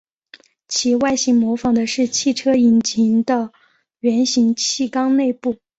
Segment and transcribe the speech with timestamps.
[0.67, 3.51] 其外形模仿的是汽车引擎的
[3.99, 5.57] 圆形汽缸内部。